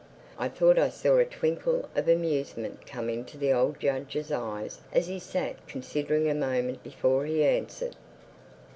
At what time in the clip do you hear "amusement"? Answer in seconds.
2.07-2.87